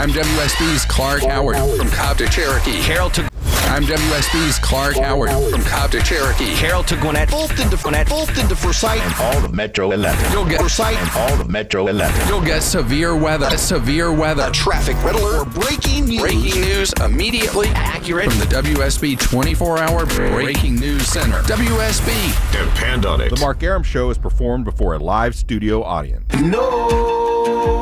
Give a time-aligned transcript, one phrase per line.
[0.00, 2.80] I'm WSB's Clark Howard from Cobb to Cherokee.
[2.80, 3.28] Carroll to
[3.70, 6.56] I'm WSB's Clark Howard from Cobb to Cherokee.
[6.56, 7.30] Carroll to Gwinnett.
[7.30, 8.08] Fulton to Gwinnett.
[8.08, 9.00] Fulton to Forsyth.
[9.00, 10.28] and all of Metro Atlanta.
[10.32, 10.96] You'll get Forsyth.
[10.98, 12.26] And all of Metro Atlanta.
[12.26, 13.48] you'll get severe weather.
[13.56, 14.48] Severe weather.
[14.48, 15.46] A traffic red alert.
[15.46, 16.20] Or breaking news.
[16.20, 21.38] Breaking news immediately accurate from the WSB 24-hour Breaking News Center.
[21.42, 22.52] WSB.
[22.52, 23.30] Depend on it.
[23.30, 26.24] The Mark Arum Show is performed before a live studio audience.
[26.34, 26.88] No,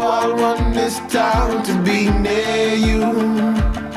[0.03, 3.88] I want this town to be near you.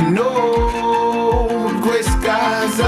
[0.00, 2.80] No gray skies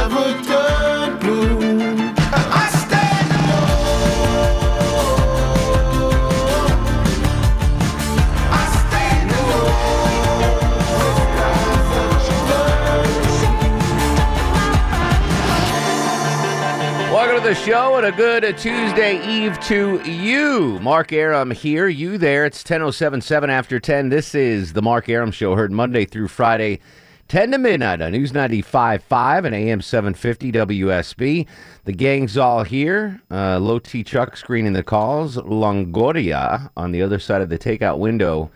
[17.69, 20.79] show and a good Tuesday Eve to you.
[20.81, 22.47] Mark Arum here, you there.
[22.47, 24.09] It's 10.077 after 10.
[24.09, 26.81] This is the Mark Arum Show, heard Monday through Friday,
[27.29, 31.47] 10 to midnight on News 95.5 and AM 750 WSB.
[31.85, 33.21] The gang's all here.
[33.31, 35.37] Uh, Low T Chuck screening the calls.
[35.37, 38.51] Longoria on the other side of the takeout window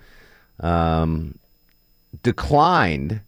[0.58, 1.38] um,
[2.22, 3.20] declined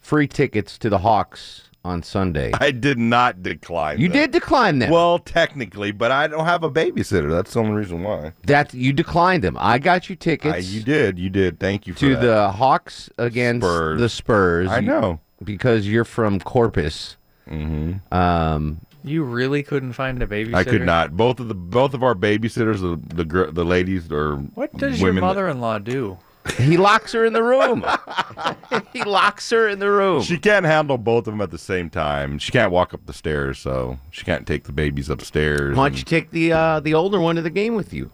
[0.00, 2.50] free tickets to the Hawks on Sunday.
[2.60, 3.98] I did not decline.
[4.00, 4.16] You them.
[4.16, 4.90] did decline them.
[4.90, 7.30] Well, technically, but I don't have a babysitter.
[7.30, 8.32] That's the only reason why.
[8.44, 9.56] That you declined them.
[9.60, 11.18] I got you I, tickets you did.
[11.18, 11.60] You did.
[11.60, 12.08] Thank you for that.
[12.08, 12.26] to that.
[12.26, 14.00] the Hawks against Spurs.
[14.00, 14.68] the Spurs.
[14.70, 15.20] I You- know.
[15.42, 17.16] because you're from Corpus.
[17.48, 18.14] Mm-hmm.
[18.14, 20.54] Um, You really couldn't find a babysitter?
[20.54, 21.14] I could not.
[21.14, 25.10] Both of the both of our babysitters, the the, the ladies or What does your
[25.10, 26.16] women that- mother-in-law do?
[26.58, 27.84] He locks her in the room.
[28.92, 30.22] he locks her in the room.
[30.22, 32.38] She can't handle both of them at the same time.
[32.38, 35.76] She can't walk up the stairs, so she can't take the babies upstairs.
[35.76, 38.10] Why don't and- you take the uh, the older one to the game with you?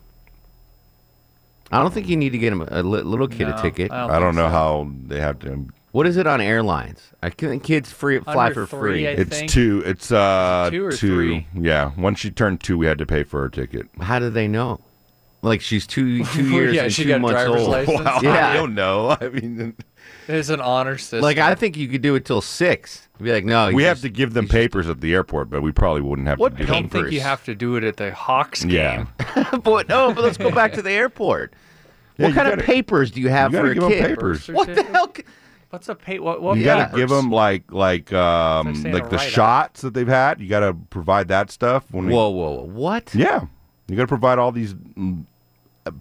[1.73, 3.93] I don't think you need to get him a li- little kid No, a ticket.
[3.93, 4.51] I don't I don't know so.
[4.51, 5.67] how they have to.
[5.93, 7.11] What is it on airlines?
[7.23, 9.09] I think kids free fly Under for three, free.
[9.09, 9.51] I It's think.
[9.51, 9.83] two.
[9.85, 11.47] It's uh Two or three?
[11.55, 11.91] Yeah.
[11.97, 13.89] Once she turned two, we had to pay for her ticket.
[14.01, 14.81] How do they know?
[15.43, 17.71] Like she's two two years Yeah, and she two got a months driver's old.
[17.71, 18.01] license.
[18.05, 18.49] Well, Yeah.
[18.51, 19.11] I don't know.
[19.21, 19.75] I mean,
[20.29, 21.21] It's an honor system.
[21.23, 23.09] Like I think you could do it till six.
[23.21, 25.63] Be like, no, we you have just- to give them papers at the airport, but
[25.63, 27.03] we probably wouldn't have What to I do don't them.
[27.05, 29.09] think you have to do it at the Hawks game.
[29.37, 29.57] Yeah.
[29.63, 31.53] but no, but let's go back to the airport.
[32.19, 33.85] Yeah, what you kind of gotta- papers do you have you for gotta a give
[33.85, 34.17] 'em kid?
[34.17, 34.49] papers.
[34.49, 34.95] What the Certificate?
[34.95, 35.13] hell?
[35.17, 35.25] c-
[35.71, 36.19] What's a pay?
[36.19, 36.43] What?
[36.43, 39.33] what You got to give them like like um It's like like the write-up.
[39.33, 40.41] shots that they've had.
[40.41, 41.85] You got to provide that stuff.
[41.93, 42.63] When we, Whoa, whoa, whoa!
[42.65, 43.15] What?
[43.15, 43.45] Yeah,
[43.87, 45.25] you got to provide all these mm,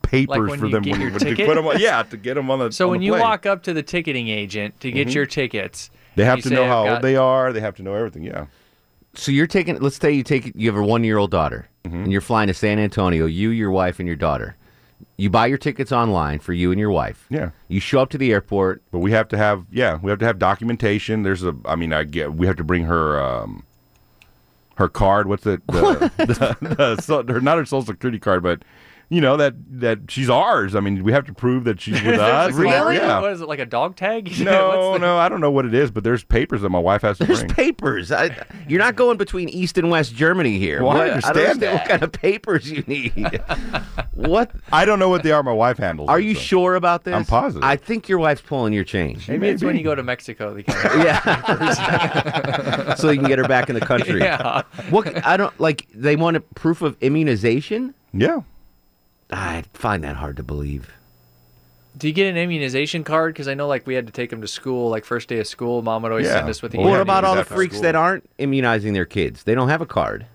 [0.03, 1.67] papers when for you them get when your you to put them.
[1.67, 2.71] On, yeah, to get them on the.
[2.71, 3.21] So on when the you plane.
[3.21, 3.29] Mm-hmm.
[3.29, 6.83] walk up to the ticketing agent to get your tickets, they have to know how
[6.85, 7.53] got- old they are.
[7.53, 8.23] They have to know everything.
[8.23, 8.47] Yeah.
[9.15, 9.79] So you're taking.
[9.79, 10.51] Let's say you take.
[10.55, 12.03] You have a one-year-old daughter, Mm-hmm.
[12.03, 13.25] and you're flying to San Antonio.
[13.25, 14.55] You, your wife, and your daughter.
[15.17, 17.25] You buy your tickets online for you and your wife.
[17.29, 17.51] Yeah.
[17.69, 18.81] You show up to the airport.
[18.91, 21.23] But we have to have yeah, we have to have documentation.
[21.23, 23.63] There's a I mean I get we have to bring her um
[24.75, 25.27] her card.
[25.27, 25.65] What's it?
[25.67, 28.61] The, the, the, so, her not her social security card, but
[29.09, 30.75] you know that that she's ours.
[30.75, 32.53] I mean we have to prove that she's with us.
[32.53, 32.95] Really?
[32.95, 33.19] Yeah.
[33.21, 34.31] What is it like a dog tag?
[34.39, 37.01] No, the- no, I don't know what it is, but there's papers that my wife
[37.01, 37.53] has to There's bring.
[37.53, 38.11] papers.
[38.11, 40.83] I, you're not going between East and West Germany here.
[40.83, 43.41] Well, I What- don't understand understand what kind of papers you need.
[44.13, 44.51] what?
[44.71, 45.41] I don't know what they are.
[45.43, 46.09] My wife handles.
[46.09, 46.39] Are it, you so.
[46.41, 47.13] sure about this?
[47.15, 47.63] I'm positive.
[47.63, 49.19] I think your wife's pulling your chain.
[49.27, 50.53] Maybe it's when you go to Mexico.
[50.53, 52.95] They kind of, Yeah.
[52.95, 54.19] so you can get her back in the country.
[54.21, 54.63] yeah.
[54.89, 55.87] What I don't like.
[55.93, 57.93] They want a proof of immunization.
[58.13, 58.41] Yeah.
[59.31, 60.91] I find that hard to believe.
[61.97, 63.33] Do you get an immunization card?
[63.33, 65.47] Because I know, like, we had to take them to school, like first day of
[65.47, 65.81] school.
[65.81, 66.33] Mom would always Yeah.
[66.33, 66.77] send us with the.
[66.79, 69.43] Well, what about all the freaks that aren't immunizing their kids?
[69.43, 70.25] They don't have a card.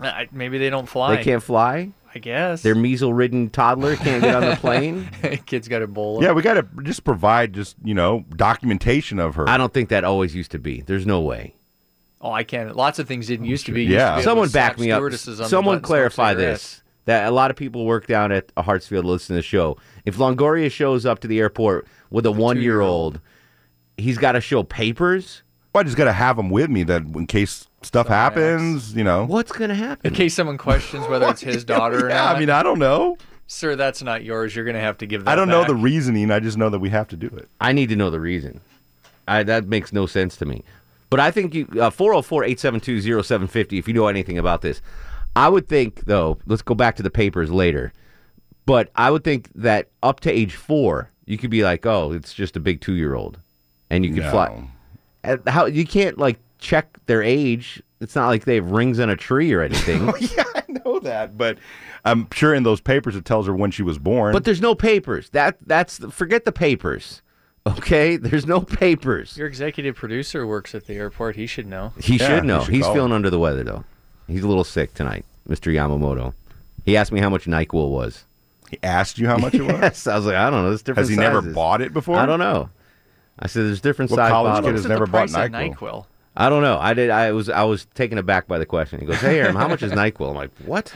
[0.00, 1.16] I- Maybe they don't fly.
[1.16, 1.90] They can't fly.
[2.14, 2.60] I guess.
[2.62, 5.08] Their measle-ridden toddler can't get on the plane.
[5.46, 6.20] Kids got Ebola.
[6.20, 9.48] Yeah, we got to just provide just you know documentation of her.
[9.48, 10.82] I don't think that always used to be.
[10.82, 11.54] There's no way.
[12.20, 12.76] Oh, I can't.
[12.76, 13.84] Lots of things didn't used to be.
[13.84, 13.98] Used Yeah.
[13.98, 14.98] to be able to Someone slap back me up.
[14.98, 16.81] stewardesses on the Someone butt and smoke clarify cigarettes.
[17.04, 17.06] This.
[17.06, 19.76] That a lot of people work down at Hartsfield listen to the show.
[20.04, 23.20] If Longoria shows up to the airport with a one-year-old,
[23.96, 25.42] he's got to show papers.
[25.74, 29.24] I just got to have them with me that in case stuff happens, you know.
[29.24, 30.06] What's going to happen?
[30.06, 32.36] In case someone questions whether it's his daughter or yeah, not.
[32.36, 33.16] I mean, I don't know.
[33.46, 34.54] Sir, that's not yours.
[34.54, 36.30] You're going to have to give that I don't know the reasoning.
[36.30, 37.48] I just know that we have to do it.
[37.60, 38.60] I need to know the reason.
[39.28, 40.62] I, that makes no sense to me.
[41.10, 44.80] But I think you uh, 404-872-0750 if you know anything about this.
[45.36, 47.92] I would think though, let's go back to the papers later.
[48.66, 52.32] But I would think that up to age 4, you could be like, "Oh, it's
[52.32, 53.38] just a big 2-year-old."
[53.90, 54.30] And you could No.
[54.30, 54.68] fly.
[55.48, 57.82] How you can't like check their age.
[58.00, 60.08] It's not like they have rings on a tree or anything.
[60.08, 61.58] oh, yeah, I know that, but
[62.04, 64.32] I'm sure in those papers it tells her when she was born.
[64.32, 65.28] But there's no papers.
[65.30, 67.22] That that's forget the papers.
[67.66, 69.36] Okay, there's no papers.
[69.36, 71.36] Your executive producer works at the airport.
[71.36, 71.92] He should know.
[72.00, 72.58] He Yeah, should know.
[72.60, 73.84] you should He's call feeling under the weather though.
[74.32, 75.72] He's a little sick tonight, Mr.
[75.72, 76.34] Yamamoto.
[76.84, 78.24] He asked me how much Nyquil was.
[78.70, 79.72] he asked you how much it was.
[79.80, 80.68] Yes, I was like, I don't know.
[80.70, 81.08] There's different.
[81.08, 82.16] Has he never bought it before?
[82.16, 82.70] I don't know.
[83.38, 85.74] I said there's different What size college kid has never bought price of NyQuil.
[85.76, 86.06] NyQuil?
[86.34, 86.78] I don't know.
[86.80, 87.10] I did.
[87.10, 87.50] I was.
[87.50, 88.98] I was taken aback by the question.
[89.00, 90.88] He goes, "Hey, Aaron, how much is Nyquil?" I'm like, "What?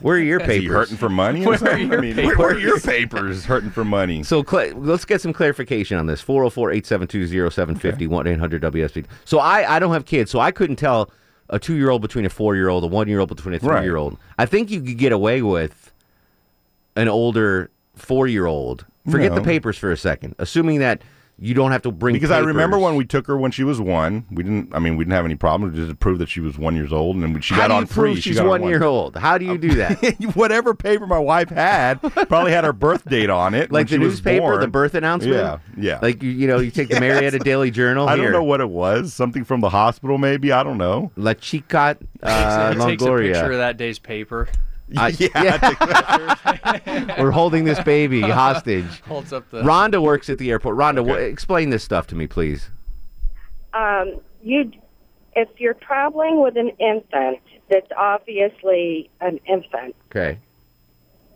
[0.00, 1.44] Where are your Is papers?" he hurting for money?
[1.44, 4.22] Or Where are your I mean, where, where are your papers hurting for money?
[4.22, 6.22] So cla let's get some clarification on this.
[6.24, 9.04] 404-872-0750, 1-800-WSB.
[9.26, 11.10] So I, I don't have kids, so I couldn't tell
[11.50, 14.16] a two-year-old between a four-year-old, a one-year-old between a three-year-old.
[14.38, 15.92] I think you could get away with
[16.96, 18.86] an older four-year-old.
[19.10, 21.02] Forget the papers for a second, assuming that
[21.42, 23.80] you don't have to bring Because I remember when we took her when she was
[23.80, 24.26] one.
[24.30, 24.74] We didn't.
[24.74, 25.74] I mean, we didn't have any problem.
[25.74, 27.74] Just to prove that she was one years old, and then she How got do
[27.74, 28.14] on you prove free.
[28.16, 29.16] She she's got on one year old?
[29.16, 30.16] How do you do that?
[30.34, 33.70] Whatever paper my wife had probably had her birth date on it.
[33.70, 34.60] when like the she was newspaper, born.
[34.60, 35.34] the birth announcement?
[35.34, 35.98] Yeah, yeah.
[36.02, 38.06] Like, you, you know, you take the Marietta Daily Journal.
[38.06, 39.14] I don't know what it was.
[39.14, 40.52] Something from the hospital, maybe.
[40.52, 41.10] I don't know.
[41.16, 43.32] La Chicat uh, He takes a Longoria.
[43.32, 44.48] picture of that day's paper,
[44.96, 49.00] I- We're holding this baby hostage.
[49.02, 49.62] holds up the.
[49.62, 50.76] Rhonda works at the airport.
[50.76, 52.68] Rhonda, wha- explain this stuff to me, please.
[53.74, 54.72] um, you,
[55.36, 57.38] if you're traveling with an infant
[57.68, 60.38] that's obviously an infant, Okay.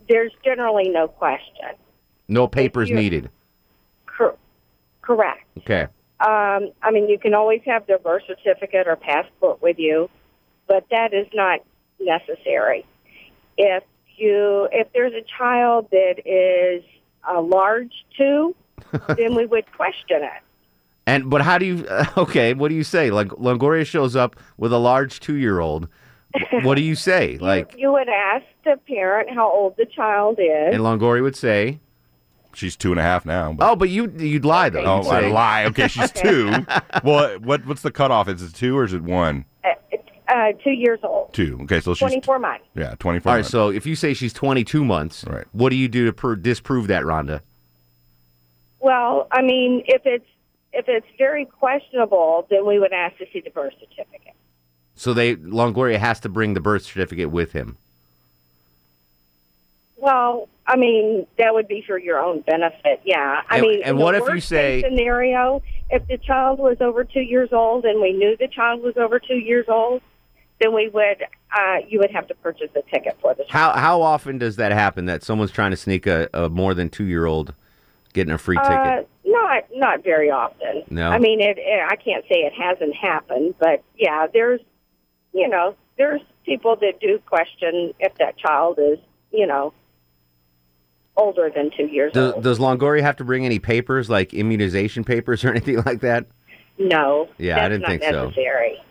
[0.09, 1.69] there's generally no question.
[2.27, 3.29] No papers needed.
[4.05, 4.35] Cor-
[5.01, 5.45] correct.
[5.59, 5.83] Okay.
[6.19, 10.09] Um, I mean, you can always have their birth certificate or passport with you,
[10.67, 11.59] but that is not
[11.99, 12.85] necessary.
[13.57, 13.83] If
[14.17, 16.83] you, if there's a child that is
[17.29, 18.55] a large two,
[19.17, 20.41] then we would question it.
[21.07, 21.85] And but how do you?
[22.17, 23.11] okay, what do you say?
[23.11, 25.87] Like Longoria shows up with a large two-year-old.
[26.63, 27.37] What do you say?
[27.37, 30.73] Like, You would ask the parent how old the child is.
[30.73, 31.79] and Longoria would say,
[32.53, 33.51] She's two and a half now.
[33.53, 34.83] But, "Oh, but you you'd lie though.
[34.85, 35.65] oh, I lie.
[35.65, 36.65] Okay, she's two.
[37.03, 38.27] well, what what's the cutoff?
[38.29, 39.43] Is it two or is it one?
[39.63, 39.69] uh,
[40.27, 41.59] uh, two years old, Two.
[41.63, 42.65] Okay, so she's 24 months.
[42.75, 43.31] yeah, twenty four.
[43.31, 43.45] All right.
[43.45, 45.45] So if you say she's 22 months, Right.
[45.51, 47.41] what do you do to pro- disprove that, Rhonda?
[48.79, 50.25] Well, I mean, if it's
[50.73, 54.33] if it's very questionable, then we would ask to see the birth certificate.
[54.95, 57.77] So they Longoria has to bring the birth certificate with him.
[59.97, 63.01] Well, I mean, that would be for your own benefit.
[63.03, 63.41] Yeah.
[63.49, 66.77] I And- mean, and in what if you worst say- scenario, if the child was
[66.81, 70.01] over two years old and we knew the child was over two years old,
[70.61, 71.23] then we would
[71.57, 73.75] uh, you would have to purchase a ticket for the child.
[73.75, 75.05] How how often does that happen?
[75.05, 77.53] That someone's trying to sneak a, a more than two year old
[78.13, 78.63] getting a free Uh,
[78.95, 79.09] ticket?
[79.25, 80.83] not not very often.
[80.89, 81.09] No?
[81.09, 81.81] I mean, it, it.
[81.89, 84.61] I can't say it hasn't happened, but yeah, there's,
[85.33, 88.97] you know, there's people that do question if that child is,
[89.31, 89.73] you know,
[91.17, 92.43] older than two years Does, old.
[92.43, 96.25] does Longoria have to bring any papers like immunization papers or anything like that?
[96.77, 97.29] No.
[97.37, 98.31] Yeah, I didn't not think so.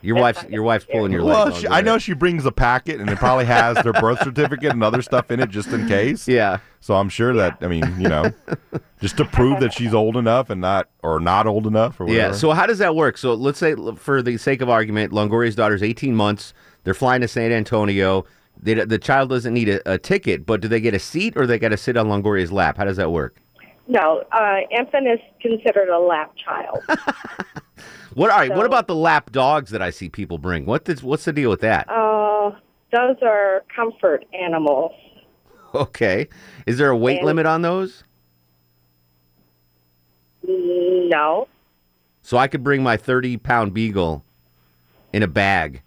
[0.01, 1.35] Your That's wife's your wife's pulling your leg.
[1.35, 4.73] Well, she, I know she brings a packet, and it probably has their birth certificate
[4.73, 6.27] and other stuff in it just in case.
[6.27, 6.59] Yeah.
[6.81, 8.31] So I'm sure that I mean, you know,
[9.01, 12.29] just to prove that she's old enough and not or not old enough or whatever.
[12.29, 12.33] Yeah.
[12.35, 13.19] So how does that work?
[13.19, 16.55] So let's say, for the sake of argument, Longoria's daughter's 18 months.
[16.85, 18.25] They're flying to San Antonio.
[18.61, 21.47] They, the child doesn't need a, a ticket, but do they get a seat or
[21.47, 22.77] they got to sit on Longoria's lap?
[22.77, 23.41] How does that work?
[23.87, 26.81] No, uh, infant is considered a lap child.
[28.15, 28.31] What?
[28.31, 28.55] All right.
[28.55, 30.67] what about the lap dogs that I see people bring?
[30.67, 30.85] What?
[30.85, 31.89] Does, what's the deal with that?
[31.91, 32.53] uh,
[32.93, 34.93] those are comfort animals.
[35.75, 36.29] Okay.
[36.65, 38.05] Is there a weight And- limit on those?
[40.47, 41.49] No.
[42.23, 44.23] So I could bring my 30 pound beagle
[45.13, 45.83] in a bag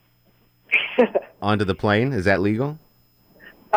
[1.42, 2.12] onto the plane.
[2.12, 2.78] Is that legal?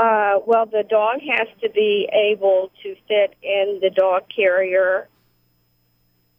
[0.01, 5.09] Uh, well, the dog has to be able to fit in the dog carrier,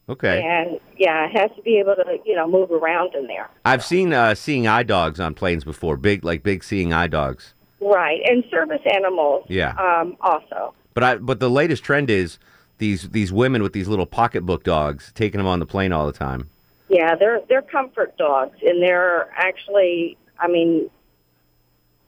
[0.09, 0.41] Okay.
[0.43, 3.47] and yeah, it has to be able to, you know, move around in there.
[3.63, 5.95] I've seen uh, seeing eye dogs on planes before.
[5.95, 7.53] Big, like big seeing eye dogs.
[7.79, 9.45] Right, and service animals.
[9.47, 9.73] Yeah.
[9.73, 10.73] Um, also.
[10.95, 12.39] But I, but the latest trend is
[12.79, 16.17] these these women with these little pocketbook dogs taking them on the plane all the
[16.17, 16.49] time.
[16.89, 20.89] Yeah, they're they're comfort dogs, and they're actually, I mean,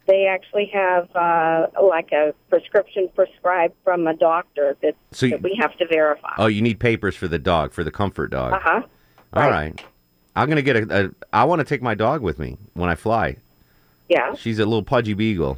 [0.06, 5.42] they actually have uh, like a prescription prescribed from a doctor that, So you- that
[5.42, 6.34] we have to verify.
[6.38, 8.54] Oh, you need papers for the dog, for the comfort dog.
[8.54, 8.82] Uh huh.
[9.34, 9.82] All right.
[10.36, 11.06] I'm gonna get a.
[11.06, 13.38] a I want to take my dog with me when I fly.
[14.10, 14.34] Yeah.
[14.36, 15.58] She's a little pudgy beagle,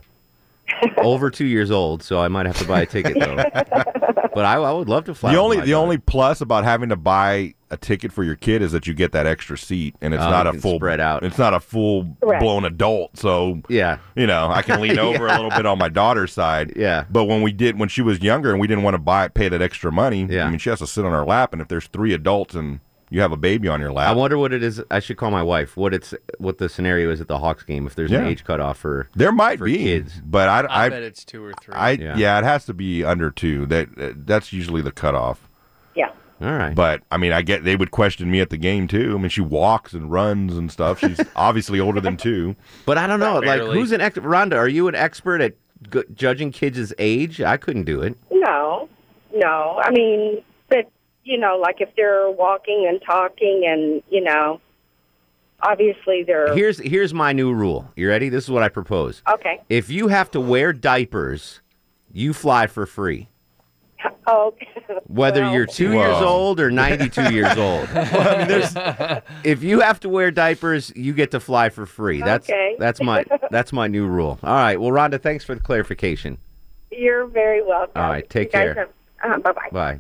[0.98, 3.36] over two years old, so I might have to buy a ticket though.
[3.36, 5.34] but I, I would love to fly.
[5.34, 5.84] The only the dog.
[5.84, 9.12] only plus about having to buy a ticket for your kid is that you get
[9.14, 11.24] that extra seat, and it's Oh, not a full spread out.
[11.24, 12.42] It's not a full Correct.
[12.42, 15.90] blown adult, so yeah, you know I can lean over a little bit on my
[15.90, 16.74] daughter's side.
[16.76, 17.06] Yeah.
[17.10, 19.50] But when we did when she was younger and we didn't want to buy pay
[19.50, 20.46] that extra money, Yeah.
[20.46, 22.80] I mean she has to sit on her lap, and if there's three adults and
[23.16, 24.10] you have a baby on your lap.
[24.10, 24.84] I wonder what it is.
[24.92, 25.78] I should call my wife.
[25.78, 27.88] What it's what the scenario is at the Hawks game.
[27.88, 30.22] If there's an age cutoff for there might for be kids.
[30.26, 31.74] but I I, I, bet it's two or three.
[31.74, 32.18] I Yeah.
[32.18, 32.38] yeah.
[32.40, 33.68] it has to be under two.
[33.68, 35.48] That uh, that's usually the cutoff.
[35.96, 36.10] Yeah.
[36.42, 36.76] All right.
[36.76, 39.14] But I mean, I get they would question me at the game too.
[39.18, 41.00] I mean, she walks and runs and stuff.
[41.00, 42.58] She's obviously older than two.
[42.86, 43.36] But I don't know.
[43.36, 43.80] Like, Barely.
[43.80, 44.58] who's an ex- Rhonda?
[44.58, 45.54] Are you an expert at
[45.90, 47.40] g- judging kids' age?
[47.40, 48.18] I couldn't do it.
[48.30, 48.90] No,
[49.34, 49.80] no.
[49.82, 50.92] I mean, but
[51.26, 54.62] you know, like if they're walking and talking, and you know,
[55.62, 57.92] obviously they're Here's here's my new rule.
[57.96, 58.30] You ready?
[58.30, 59.22] This is what I propose.
[59.28, 59.60] okay.
[59.68, 61.60] If you have to wear diapers,
[62.14, 63.28] you fly for free.
[64.28, 64.56] Oh,
[65.08, 67.88] Whether well, you're two years old or 92 years old.
[69.44, 72.22] if you have to wear diapers, you get to fly for free.
[72.22, 72.76] That's Okay.
[72.80, 74.40] that's my that's my new rule.
[74.44, 74.80] All right.
[74.80, 76.38] Well, Rhonda, thanks for the clarification.
[76.92, 78.02] You're very welcome.
[78.02, 78.74] All right, take You care.
[79.22, 79.70] have- uh, bye bye.
[79.72, 80.00] Bye.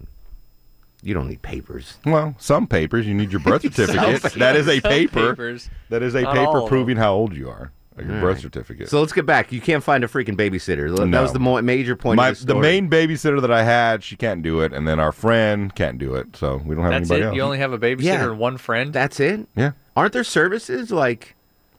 [1.05, 1.97] You don't need papers.
[2.05, 4.33] Well, some papers you need your birth certificate.
[4.39, 5.29] that is a paper.
[5.31, 5.69] papers.
[5.89, 7.71] That is a Not paper proving how old you are.
[7.95, 8.41] Like your All birth right.
[8.41, 8.89] certificate.
[8.89, 9.53] So let's get back.
[9.53, 10.93] You can't find a freaking babysitter.
[10.97, 11.21] That No.
[11.21, 12.61] was the mo- major point My, of the the story.
[12.61, 16.15] main babysitter that I had, she can't do it, and then our friend can't do
[16.15, 16.35] it.
[16.35, 17.25] So we don't have That's anybody it.
[17.27, 17.35] else.
[17.37, 18.25] You only have a babysitter Yeah.
[18.31, 18.91] and one friend.
[18.91, 19.47] That's it.
[19.55, 21.35] yeah, Aren't there services like?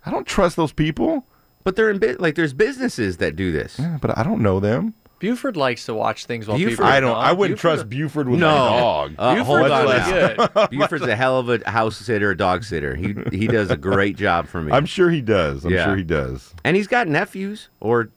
[0.06, 1.26] I don't trust those people.
[1.64, 3.76] But they're in bit like there's businesses that do this.
[3.78, 4.95] Yeah, but I don't know them.
[5.19, 6.85] Buford likes to watch things while Buford- people.
[6.85, 7.13] I are don't.
[7.15, 7.25] gone.
[7.25, 8.49] I wouldn't Buford- trust Buford with No.
[8.55, 9.15] my dog.
[9.19, 10.47] Uh, Buford's hold on really now.
[10.47, 10.71] good.
[10.79, 12.95] Buford's a hell of a house sitter, a dog sitter.
[12.95, 14.73] He he does a great job for me.
[14.73, 15.65] I'm sure he does.
[15.65, 15.85] I'm Yeah.
[15.87, 16.53] sure he does.
[16.65, 18.11] and he's got nephews or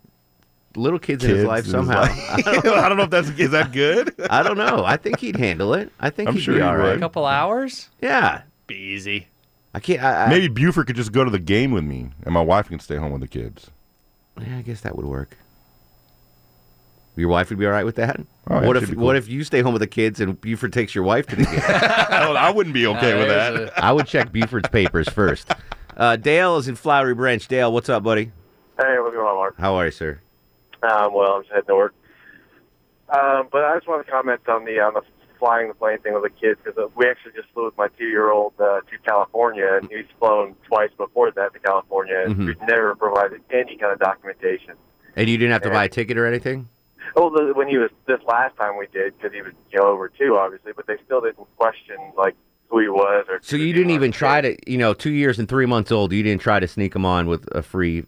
[0.75, 2.01] little kids, in his life in his somehow.
[2.01, 2.13] life.
[2.65, 4.13] I don't know if that's is that good.
[4.29, 4.83] I don't know.
[4.85, 5.91] I think he'd handle it.
[5.99, 6.81] I think I'm he'd sure be he all would.
[6.83, 6.97] right.
[6.97, 7.89] A couple hours.
[8.01, 8.41] Yeah.
[8.67, 9.27] Be easy.
[9.73, 10.01] I can't.
[10.03, 12.69] I, I, Maybe Buford could just go to the game with me, and my wife
[12.69, 13.69] can stay home with the kids.
[14.39, 15.37] Yeah, I guess that would work.
[17.19, 18.19] Your wife would be all right with that.
[18.49, 20.71] Oh, yeah, what if be What if you stay home with the kids and Buford
[20.73, 21.59] takes your wife to the game?
[22.37, 23.83] I, wouldn't be okay with that.
[23.83, 25.51] I would check Buford's papers first.
[25.97, 27.45] Uh, Dale is in Flowery Branch.
[27.47, 28.31] Dale, what's up, buddy?
[28.79, 29.55] Hey, what's going on, Mark?
[29.57, 30.19] How are you, sir?
[30.81, 31.93] Um, well, I'm just heading to work.
[33.09, 35.01] Um, but I just want to comment on the on the
[35.39, 38.53] flying the plane thing with the kids because we actually just flew with my two-year-old
[38.59, 42.45] uh, to California, and he's flown twice before that to California, and Mhm.
[42.45, 44.75] we've never provided any kind of documentation.
[45.15, 45.73] And you didn't have to Yeah.
[45.75, 46.67] buy a ticket or anything?
[47.15, 49.87] Oh, the, when he was this last time we did because he was you know
[49.87, 52.35] over two, obviously, but they still didn't question like
[52.69, 53.39] who he was or.
[53.41, 56.23] So you didn't even try to, you know, two years and three months old, you
[56.23, 58.05] didn't try to sneak him on with a free.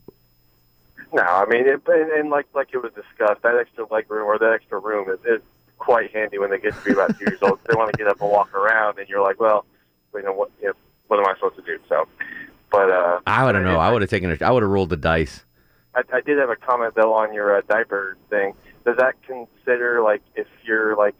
[1.13, 4.25] No, I mean, it, and, and like like it was discussed, that extra leg room
[4.25, 5.41] or that extra room is, is
[5.77, 7.59] quite handy when they get to be about two years old.
[7.67, 9.65] They want to get up and walk around, and you're like, well,
[10.13, 10.51] you know what?
[10.61, 10.73] You know,
[11.07, 11.79] what am I supposed to do?
[11.89, 12.07] So,
[12.71, 13.77] but uh, I don't know.
[13.77, 15.43] I would have taken a, I would have rolled the dice.
[15.93, 18.53] I, I did have a comment though on your uh, diaper thing.
[18.85, 21.15] Does that consider like if you're like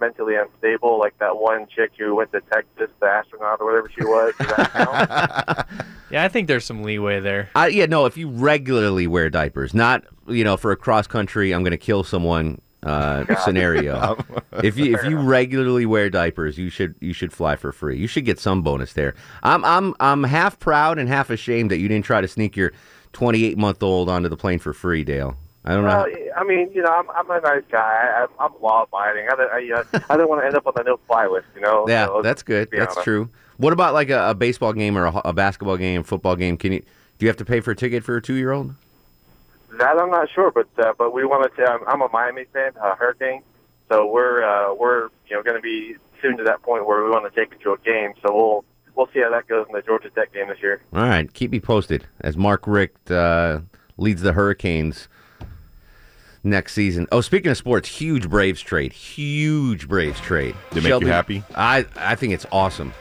[0.00, 4.04] mentally unstable, like that one chick who went to Texas, the astronaut or whatever she
[4.04, 4.34] was?
[4.38, 5.86] Does that count?
[6.12, 7.48] Yeah, I think there's some leeway there.
[7.54, 11.52] I, yeah, no, if you regularly wear diapers, not, you know, for a cross country,
[11.52, 14.22] I'm going to kill someone uh, scenario.
[14.62, 17.98] if you if you regularly wear diapers, you should you should fly for free.
[17.98, 19.14] You should get some bonus there.
[19.42, 22.72] I'm I'm I'm half proud and half ashamed that you didn't try to sneak your
[23.14, 25.36] 28 month old onto the plane for free, Dale.
[25.64, 26.06] I don't know.
[26.36, 27.78] I mean, you know, I'm, I'm a nice guy.
[27.78, 29.28] I, I'm, I'm law abiding.
[29.30, 31.46] I, don't- I, uh, I don't want to end up on the no fly list.
[31.54, 31.86] You know.
[31.88, 32.68] Yeah, So, that's good.
[32.72, 33.04] That's honest.
[33.04, 33.28] true.
[33.58, 36.56] What about like a, a baseball game or a, a basketball game, football game?
[36.56, 38.74] Can you do you have to pay for a ticket for a two year old?
[39.78, 41.64] That I'm not sure, but uh, but we want to.
[41.64, 43.42] I'm, I'm a Miami fan, uh, Hurricane.
[43.88, 47.10] So we're uh, we're you know going to be soon to that point where we
[47.10, 48.14] want to take it to a game.
[48.26, 48.64] So we'll
[48.96, 50.82] we'll see how that goes in the Georgia Tech game this year.
[50.92, 53.60] All right, keep me posted as Mark Richt uh,
[53.96, 55.08] leads the Hurricanes
[56.44, 57.06] next season.
[57.12, 60.54] Oh, speaking of sports, huge Braves trade, huge Braves trade.
[60.72, 61.42] They make you happy?
[61.54, 62.92] I I think it's awesome.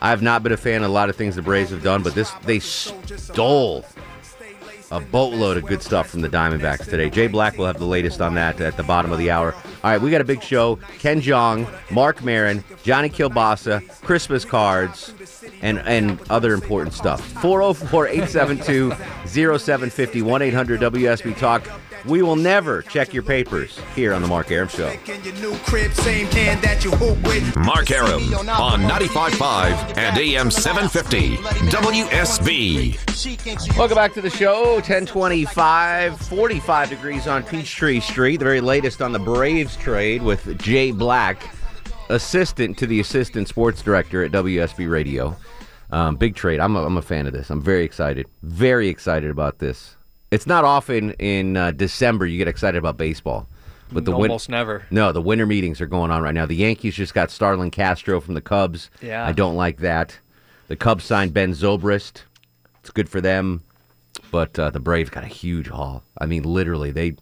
[0.00, 2.02] I have not been a fan of a lot of things the Braves have done,
[2.02, 3.84] but this they stole
[4.90, 7.10] a boatload of good stuff from the Diamondbacks today.
[7.10, 9.52] Jay Black will have the latest on that at the bottom of the hour.
[9.52, 10.76] All right, we got a big show.
[10.98, 15.12] Ken Jeong, Marc Maron, Johnny Kilbasa, Christmas cards,
[15.62, 17.20] and, and other important stuff.
[17.42, 18.92] 404 872
[22.06, 22.10] 0750 1 800 WSB Talk.
[22.10, 24.86] We will never check your papers here on The Mark Arum Show.
[27.56, 31.36] Mark Arum on 95.5 and AM 750
[31.70, 32.98] WSB.
[33.76, 34.74] Welcome back to the show.
[34.74, 38.36] 1025, 45 degrees on Peachtree Street.
[38.38, 41.50] The very latest on the Braves trade with Jay Black,
[42.10, 45.36] assistant to the assistant sports director at WSB Radio.
[45.90, 46.60] Um, big trade.
[46.60, 47.50] I'm a, I'm a fan of this.
[47.50, 48.26] I'm very excited.
[48.42, 49.96] Very excited about this.
[50.34, 53.46] It's not often in uh, December you get excited about baseball.
[53.92, 54.84] But the win- Almost never.
[54.90, 56.44] No, the winter meetings are going on right now.
[56.46, 58.90] The Yankees just got Starlin Castro from the Cubs.
[59.00, 59.24] Yeah.
[59.24, 60.18] I don't like that.
[60.66, 62.22] The Cubs signed Ben Zobrist.
[62.80, 63.62] It's good for them.
[64.32, 66.02] But uh, the Braves got a huge haul.
[66.18, 67.14] I mean, literally, they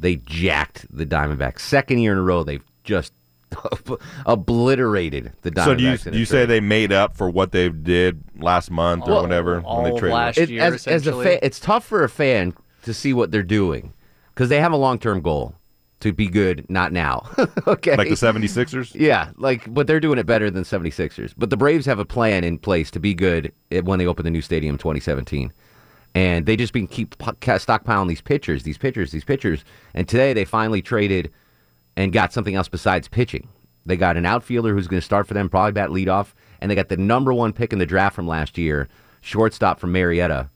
[0.00, 1.60] they jacked the Diamondbacks.
[1.60, 3.12] Second year in a row, they've just
[4.26, 5.64] obliterated the Diamondbacks.
[5.64, 9.04] So do you do you say they made up for what they did last month
[9.06, 10.50] or Well, whatever when they traded?
[10.50, 13.92] It- as, as a fan, it's tough for a fan to see what they're doing
[14.34, 15.54] because they have a long term goal
[16.00, 17.26] to be good, not now.
[17.66, 18.94] okay, Like the 76ers?
[18.94, 21.32] Yeah, like but they're doing it better than 76ers.
[21.36, 24.24] But the Braves have a plan in place to be good at- when they open
[24.24, 25.52] the new stadium in 2017.
[26.16, 29.64] And they just been keep stockpiling these pitchers, these pitchers, these pitchers.
[29.94, 31.32] And today they finally traded
[31.96, 33.48] and got something else besides pitching.
[33.86, 36.74] They got an outfielder who's going to start for them, probably bat leadoff, and they
[36.74, 38.88] got the number one pick in the draft from last year,
[39.20, 40.48] shortstop from Marietta,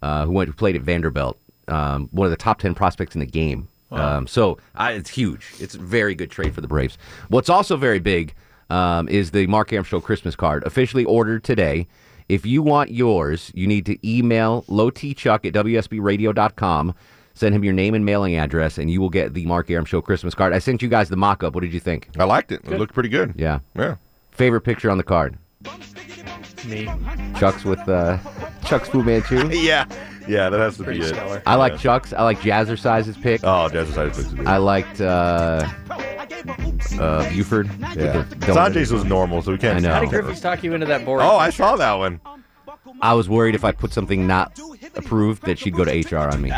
[0.00, 1.38] uh, who went who played at Vanderbilt,
[1.68, 3.68] um, one of the top ten prospects in the game.
[3.90, 5.52] Um, so I, it's huge.
[5.60, 6.96] It's a very good trade for the Braves.
[7.28, 8.34] What's also very big
[8.70, 11.86] um, is the Mark Show Christmas card, officially ordered today.
[12.28, 16.94] If you want yours, you need to email lowtchuck at wsbradio.com.
[17.34, 20.00] Send him your name and mailing address, and you will get the Mark Arum Show
[20.02, 20.52] Christmas card.
[20.52, 21.54] I sent you guys the mock up.
[21.54, 22.08] What did you think?
[22.18, 22.60] I liked it.
[22.64, 23.34] It looked pretty good.
[23.36, 23.60] Yeah.
[23.74, 23.96] Yeah.
[24.32, 25.38] Favorite picture on the card?
[26.66, 26.88] Me.
[27.38, 28.18] Chuck's with uh,
[28.64, 29.48] Chuck's Fu Manchu.
[29.52, 29.84] yeah.
[30.28, 31.42] Yeah, that has to Pretty be it.
[31.46, 31.78] I like Yeah.
[31.78, 32.12] Chuck's.
[32.12, 33.42] I like Jazzercise's pick.
[33.42, 34.46] Oh, Jazzercise picks it.
[34.46, 35.66] I liked uh,
[37.00, 37.68] uh, Buford.
[37.80, 38.18] Yeah.
[38.18, 38.72] with the donut.
[38.72, 39.78] Sanjay's was normal, so we can't.
[39.78, 39.92] I know.
[39.92, 41.22] How did Griffey's talk you into that board?
[41.22, 42.20] Oh, I saw that one.
[43.00, 44.58] I was worried if I put something not
[44.94, 46.52] approved that she'd go to HR on me.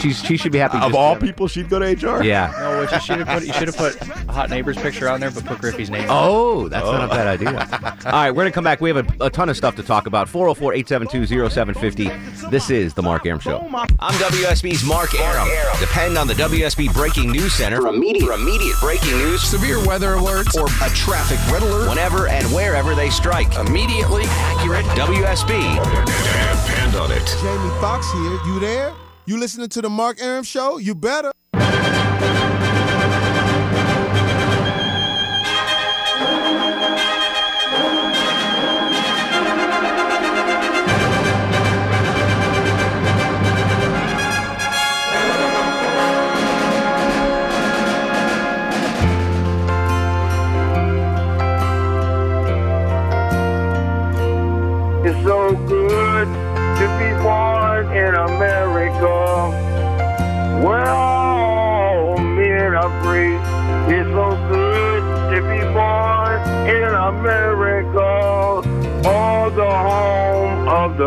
[0.00, 0.78] She's she should be happy.
[0.78, 2.22] Of all people, she'd go to HR.
[2.22, 2.52] Yeah.
[2.58, 5.20] No, what you should have put, you should have put a hot neighbor's picture on
[5.20, 6.06] there, but put Griffey's name.
[6.08, 7.58] Oh, that's not a bad idea.
[8.06, 8.80] All right, we're going to come back.
[8.80, 10.28] We have a, a ton of stuff to talk about.
[10.28, 12.48] 404 872 0750.
[12.48, 13.58] This is The Mark Arum Show.
[13.98, 15.48] I'm WSB's Mark Arum.
[15.80, 20.14] Depend on the WSB Breaking News Center for immediate, for immediate breaking news, severe weather
[20.16, 23.54] alerts, or a traffic red alert whenever and wherever they strike.
[23.56, 25.79] Immediately accurate WSB.
[25.84, 27.24] Depend on it.
[27.40, 28.38] Jamie Foxx here.
[28.46, 28.92] You there?
[29.26, 30.78] You listening to the Mark Arum Show?
[30.78, 31.32] You better.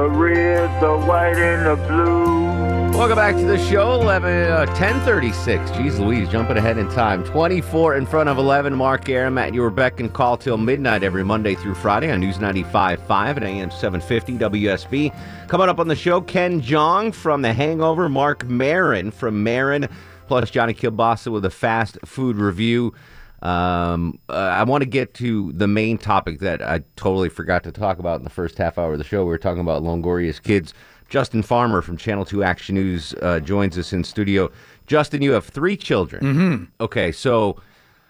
[0.04, 2.92] The red, the white, and the blue.
[2.92, 3.94] Welcome back to the show.
[4.02, 5.72] 11, uh, 1036.
[5.72, 7.24] Jeez Louise, jumping ahead in time.
[7.24, 8.76] 24 in front of 11.
[8.76, 12.38] Mark Arum at your beck and call till midnight every Monday through Friday on News
[12.38, 15.48] 95.5 and AM 750 WSB.
[15.48, 19.88] Coming up on the show, Ken Jeong from The Hangover, Marc Maron from Maron,
[20.28, 22.94] plus Johnny Kilbasa with a fast food review.
[23.44, 27.72] Um, uh, I want to get to the main topic that I totally forgot to
[27.72, 29.20] talk about in the first half hour of the show.
[29.24, 30.74] We were talking about Longoria's kids.
[31.10, 34.50] Justin Farmer from Channel 2 Action News uh, joins us in studio.
[34.88, 36.24] Justin, you have three children.
[36.24, 36.68] Mhm.
[36.82, 37.58] Okay, so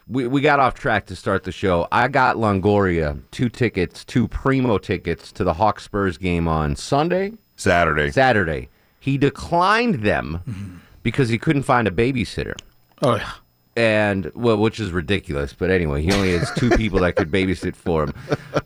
[0.07, 1.87] we, we got off track to start the show.
[1.91, 7.33] I got Longoria two tickets, two primo tickets to the Hawks Spurs game on Sunday,
[7.55, 8.11] Saturday.
[8.11, 8.69] Saturday.
[8.99, 12.53] He declined them because he couldn't find a babysitter.
[13.01, 13.31] Oh, yeah.
[13.75, 15.53] And well, which is ridiculous.
[15.53, 18.13] But anyway, he only has two people that could babysit for him.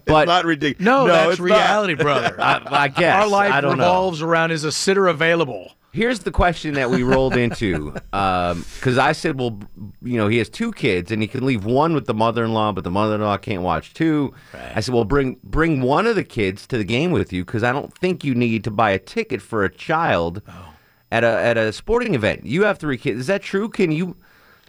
[0.06, 0.86] But not ridiculous.
[0.86, 1.46] No, that's it's not.
[1.46, 2.36] reality, brother.
[2.42, 3.84] I, I guess Our life I don't know.
[3.84, 5.72] revolves around is a sitter available?
[5.98, 9.60] Here's the question that we rolled into um, because I said, well,
[10.04, 12.84] you know, he has two kids and he can leave one with the mother-in-law, but
[12.84, 14.32] the mother-in-law can't watch two.
[14.76, 17.64] I said, well, bring bring one of the kids to the game with you because
[17.64, 20.74] I don't think you need to buy a ticket for a child oh.
[21.12, 22.46] at a at a sporting event.
[22.46, 23.22] You have three kids.
[23.22, 23.68] Is that true?
[23.68, 24.18] Can you,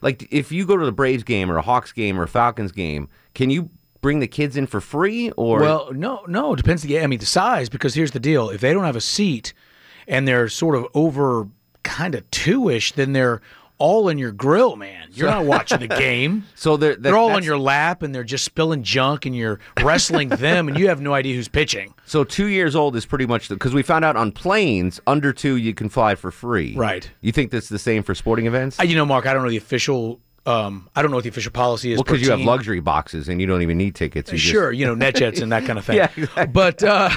[0.03, 2.73] like, if you go to the Braves game or a Hawks game or a Falcons
[2.73, 6.83] game, can you bring the kids in for free or Well, no, no, it depends.
[6.83, 7.69] The, I mean, the size.
[7.69, 9.53] Because here's the deal: if they don't have a seat,
[10.07, 11.49] and they're sort of over
[11.83, 13.41] kind of two-ish, then they're
[13.79, 15.09] all in your grill, man.
[15.13, 16.45] You're not watching the game.
[16.55, 20.29] So they're they're all on your lap, and they're just spilling junk, and you're wrestling
[20.29, 21.95] them, and you have no idea who's pitching.
[22.09, 25.57] So two years old is pretty much because we found out on planes under two
[25.57, 26.75] you can fly for free.
[26.75, 27.11] Right.
[27.21, 28.81] You think that's the same for sporting events?
[28.81, 30.19] Uh, you know, Mark, I don't know the official.
[30.47, 31.99] Um, I don't know what the official policy is.
[31.99, 34.33] well, because you have luxury boxes and you don't even need tickets.
[34.33, 35.97] You just- sure, you know, NetJets and that kind of thing.
[35.97, 37.11] Yeah, But uh,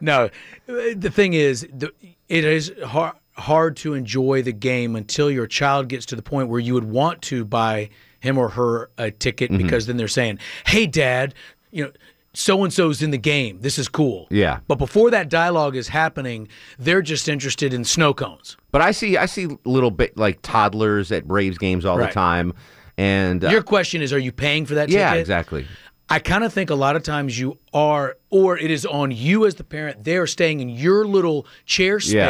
[0.00, 0.30] no,
[0.66, 1.92] the thing is, the,
[2.28, 6.48] it is hard, hard to enjoy the game until your child gets to the point
[6.48, 9.62] where you would want to buy him or her a ticket Mm-hmm.
[9.64, 11.34] because then they're saying, "Hey, Dad,
[11.72, 11.92] you know."
[12.32, 13.58] So and so's in the game.
[13.60, 14.28] This is cool.
[14.30, 14.60] Yeah.
[14.68, 16.46] But before that dialogue is happening,
[16.78, 18.56] they're just interested in snow cones.
[18.70, 22.06] But I see I see little bit like toddlers at Braves games all Right.
[22.08, 22.52] the time,
[22.96, 25.20] and uh, Your question is, are you paying for that yeah, ticket?
[25.22, 25.66] exactly.
[26.08, 29.44] I kind of think a lot of times you are, or it is on you
[29.46, 30.04] as the parent.
[30.04, 32.28] They're staying in your little chair Yeah.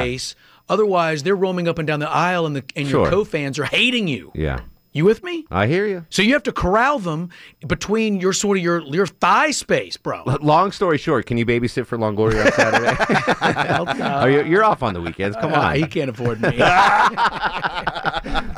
[0.70, 4.08] Otherwise, they're roaming up and down the aisle, and the and your co-fans are hating
[4.08, 4.30] you.
[4.34, 4.60] Yeah,
[4.92, 5.44] You with me?
[5.50, 6.06] I hear you.
[6.10, 7.28] So you have to corral them
[7.66, 10.22] between your sort of your your thigh space, bro.
[10.40, 14.02] Long story short, can you babysit for Longoria on Saturday?
[14.22, 15.36] oh, you're, you're off on the weekends.
[15.36, 15.74] Come Uh, on.
[15.76, 16.56] he can't afford me.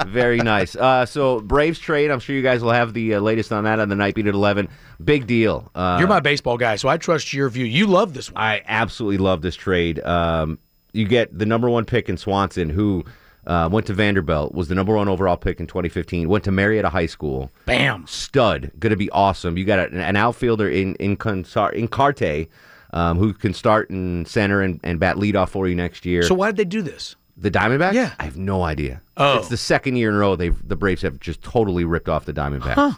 [0.07, 0.77] Very nice.
[0.77, 2.11] Uh, so Braves trade.
[2.11, 4.27] I'm sure you guys will have the uh, latest on that on the night beat
[4.27, 4.69] at 11.
[5.03, 5.71] Big deal.
[5.75, 7.65] Uh, You're my baseball guy, so I trust your view.
[7.65, 8.43] You love this one.
[8.43, 10.01] I absolutely love this trade.
[10.01, 10.59] Um,
[10.93, 13.05] you get the number one pick in Swanson, who
[13.47, 16.89] uh, went to Vanderbilt, was the number one overall pick in 2015, went to Marietta
[16.91, 17.51] High School.
[17.67, 18.07] Bam.
[18.07, 18.71] Stud.
[18.79, 19.57] Going to be awesome.
[19.57, 22.49] You got a, an outfielder in in, Consar- Inciarte
[22.93, 26.23] um, who can start in center and, and bat leadoff for you next year.
[26.23, 27.17] So why did they do this?
[27.37, 27.95] The Diamondbacks?
[27.95, 28.13] Yeah.
[28.21, 29.01] I have no idea.
[29.17, 29.39] Oh.
[29.39, 32.27] It's the second year in a row they've the Braves have just totally ripped off
[32.27, 32.75] the Diamondbacks.
[32.75, 32.93] Huh.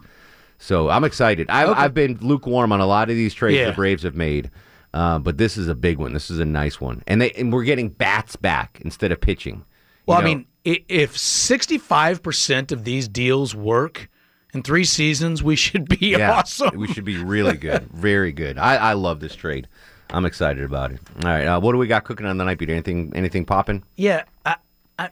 [0.59, 1.49] So I'm excited.
[1.49, 1.81] I've, Okay.
[1.81, 3.67] I've been lukewarm on a lot of these trades Yeah.
[3.67, 4.51] the Braves have made,
[4.95, 6.13] uh, but this is a big one.
[6.13, 9.65] This is a nice one, and they and we're getting bats back instead of pitching.
[10.07, 14.09] Well, I mean, if 65% of these deals work
[14.53, 16.79] in three seasons, we should be yeah, awesome.
[16.79, 18.57] We should be really good, very good.
[18.57, 19.67] I, I love this trade.
[20.11, 21.01] I'm excited about it.
[21.25, 22.71] All right, uh, what do we got cooking on the night beat?
[22.71, 23.83] Anything anything popping?
[23.97, 24.57] Yeah, I,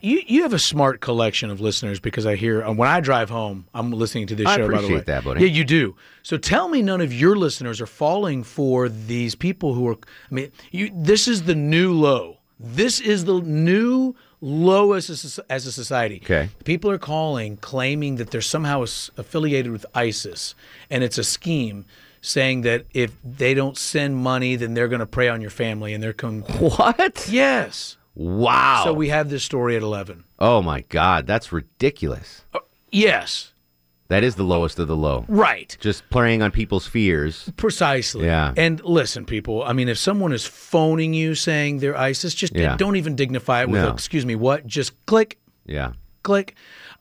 [0.00, 3.30] you you have a smart collection of listeners because I hear uh, when I drive
[3.30, 4.62] home, I'm listening to this I show.
[4.62, 5.40] by the way, appreciate that, buddy.
[5.40, 5.96] Yeah, you do.
[6.22, 9.94] So tell me, none of your listeners are falling for these people who are.
[10.30, 10.90] I mean, you.
[10.94, 12.38] This is the new low.
[12.60, 16.20] This is the new low as a, as a society.
[16.22, 16.48] Okay.
[16.64, 20.54] People are calling, claiming that they're somehow affiliated with ISIS,
[20.90, 21.86] and it's a scheme
[22.20, 25.92] saying that if they don't send money, then they're going to prey on your family,
[25.92, 27.28] and they're com- What?
[27.28, 27.96] Yes.
[28.14, 28.82] Wow.
[28.84, 30.24] So we have this story at 11.
[30.38, 32.44] oh my God, that's ridiculous.
[32.52, 32.58] Uh,
[32.90, 33.52] yes,
[34.08, 35.24] That is the lowest of the low.
[35.28, 35.74] right.
[35.80, 37.50] Just playing on people's fears.
[37.56, 38.26] Precisely.
[38.26, 38.52] Yeah.
[38.56, 42.76] And listen, people, I mean, if someone is phoning you saying they're ISIS, just Yeah.
[42.76, 43.88] don't even dignify it with, No.
[43.88, 44.66] a, excuse me, what?
[44.66, 45.92] Just click, Yeah.
[46.22, 46.54] Click.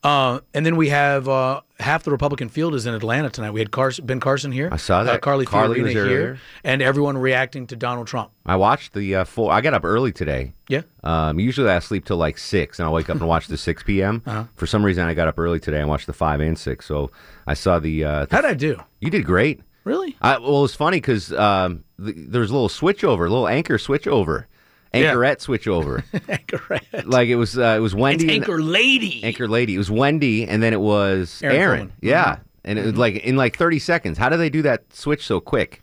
[0.04, 3.52] Uh, and then we have uh, half the Republican field is in Atlanta tonight.
[3.52, 4.68] We had Carson, Ben Carson here.
[4.72, 5.22] I saw Uh, that.
[5.22, 6.04] Carly, Carly Fiorina here.
[6.06, 6.40] earlier.
[6.64, 8.32] And everyone reacting to Donald Trump.
[8.46, 9.52] I watched the uh, full.
[9.52, 10.54] I got up early today.
[10.68, 10.82] Yeah.
[11.04, 13.84] Um, usually I sleep till like six, and I'll wake up and watch the six
[13.88, 14.24] p.m.
[14.26, 14.46] Uh-huh.
[14.56, 16.88] For some reason, I got up early today and watched the five and six.
[16.88, 17.12] So
[17.46, 18.04] I saw the.
[18.04, 18.80] Uh, the How'd I do?
[19.02, 19.62] you did great.
[19.84, 20.16] Really?
[20.22, 23.78] I, well, it's funny because um, th- there's a little switch over, a little anchor
[23.80, 24.51] switch over, Yeah.
[24.94, 26.04] Anchorette switch over.
[26.14, 27.06] Anchorette.
[27.08, 28.24] like it was, uh, it was It's Wendy.
[28.26, 29.24] and- Anchor Lady.
[29.24, 29.76] Anchor lady.
[29.76, 31.80] It was Wendy, and then it was Aaron Aaron.
[31.80, 31.94] Coleman.
[32.02, 32.40] Yeah, Mhm.
[32.66, 34.18] and it was like in like 30 seconds.
[34.18, 35.82] How do they do that switch so quick?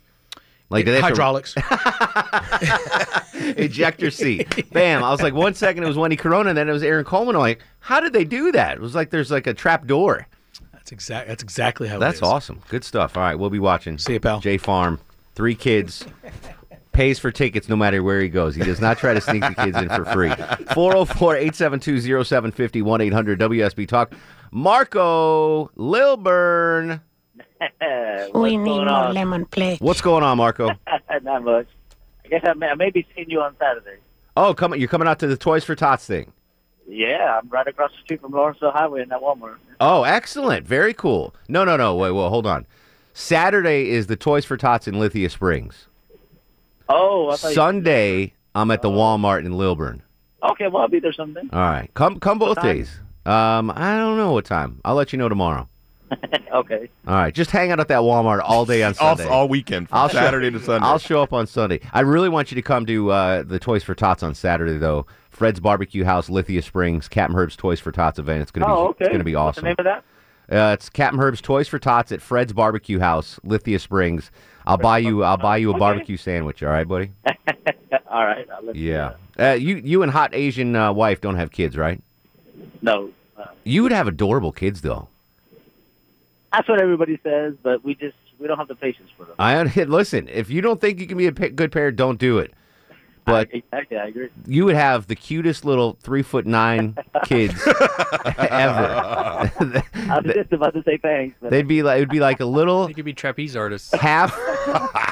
[0.69, 1.55] Like do they have to- Hydraulics.
[3.57, 4.69] ejector seat.
[4.71, 5.03] Bam!
[5.03, 7.35] I was like, one second it was Wendy Corona, and then it was Aaron Coleman.
[7.35, 8.73] I'm like, how did they do that?
[8.77, 10.27] It was like there's like a trap door.
[10.73, 11.27] That's exact.
[11.27, 11.99] That's exactly how.
[11.99, 12.29] That's it is.
[12.29, 12.61] awesome.
[12.69, 13.17] Good stuff.
[13.17, 13.97] All right, we'll be watching.
[13.97, 14.39] See you, pal.
[14.39, 14.99] J Farm,
[15.35, 16.05] three kids.
[16.99, 18.55] Pays for tickets no matter where he goes.
[18.55, 20.31] He does not try to sneak the kids in for free.
[20.73, 24.11] 404 872 0750 800 WSB Talk.
[24.51, 26.99] Marco Lilburn.
[28.33, 29.77] we need more lemon play.
[29.79, 30.71] What's going on, Marco?
[31.21, 31.67] Not much.
[32.25, 34.01] I guess I may, I may be seeing you on Saturday.
[34.35, 36.33] Oh, come, you're coming out to the Toys for Tots thing.
[36.85, 39.55] Yeah, I'm right across the street from Lawrenceville Highway in that Walmart.
[39.79, 40.67] Oh, excellent.
[40.67, 41.33] Very cool.
[41.47, 41.95] No, no, no.
[41.95, 42.67] Wait, well, hold on.
[43.13, 45.85] Saturday is the Toys for Tots in Lithia Springs.
[46.89, 50.01] Oh, I thought you- Sunday, I'm at the Walmart in Lilburn.
[50.51, 51.41] Okay, well, I'll be there someday.
[51.51, 51.89] All right.
[51.93, 52.99] Come come both days.
[53.25, 54.79] Um, I don't know what time.
[54.85, 55.67] I'll let you know tomorrow.
[56.53, 56.89] okay.
[57.07, 57.33] All right.
[57.33, 59.31] Just hang out at that Walmart all day on All- Sunday.
[59.31, 60.87] all weekend, from I'll Saturday show, to Sunday.
[60.87, 61.81] I'll show up on Sunday.
[61.93, 65.05] I really want you to come to uh, the Toys for Tots on Saturday, though.
[65.29, 68.41] Fred's Barbecue House, Lithia Springs, Captain Herb's Toys for Tots event.
[68.41, 69.05] It's gonna be oh, okay.
[69.05, 69.65] it's gonna be What's the awesome.
[69.65, 70.03] name of that?
[70.51, 74.31] Uh, it's Captain Herb's Toys for Tots at Fred's Barbecue House, Lithia Springs.
[74.69, 75.23] I'll buy you.
[75.23, 75.79] I'll buy you a Okay.
[75.79, 76.61] barbecue sandwich.
[76.61, 77.11] All right, buddy.
[78.07, 78.47] All right.
[78.55, 79.13] I'll let you Yeah.
[79.39, 82.01] Uh, you you and hot Asian uh, wife don't have kids, right?
[82.81, 83.09] No.
[83.37, 85.07] Uh, You would have adorable kids, though.
[86.51, 89.35] that's what everybody says, but we just we don't have the patience for them.
[89.39, 90.27] I listen.
[90.27, 92.53] If you don't think you can be a good parent, don't do it.
[93.29, 94.29] But Exactly, I agree.
[94.47, 97.71] you would have the cutest little three foot nine kids ever.
[99.93, 101.35] I was just about to say thanks.
[101.41, 103.93] But They'd be like it would be like a little They could be trapeze artists.
[103.93, 104.37] half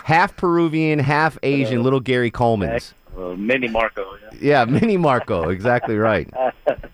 [0.03, 2.93] half Peruvian, half Asian little Gary Coleman's.
[3.17, 4.05] uh, mini Marco.
[4.15, 4.29] Yeah.
[4.39, 6.29] Yeah, mini Marco, exactly right.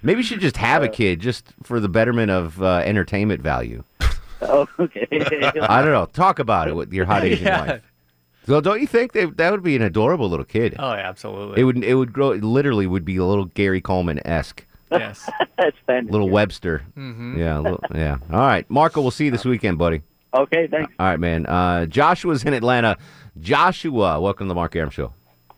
[0.01, 3.83] Maybe you should just have a kid just for the betterment of uh, entertainment value.
[4.41, 5.07] Oh, okay.
[5.11, 6.05] I don't know.
[6.11, 7.65] Talk about it with your hot Asian Yeah.
[7.67, 7.92] wife.
[8.45, 10.75] So don't you think they, that would be an adorable little kid?
[10.77, 11.61] Oh, yeah, absolutely.
[11.61, 14.65] It would it would grow it literally would be a little Gary Coleman esque.
[14.91, 15.29] Yes.
[15.57, 16.11] That's fantastic.
[16.11, 16.83] Little Webster.
[16.97, 17.37] Mhm.
[17.37, 18.17] Yeah, little, yeah.
[18.31, 18.69] All right.
[18.69, 20.01] Marco, we'll see you this weekend, buddy.
[20.33, 20.91] Okay, thanks.
[20.99, 21.45] All right, man.
[21.45, 22.97] Uh, Joshua's in Atlanta.
[23.39, 25.13] Joshua, welcome to the Mark Arum Show.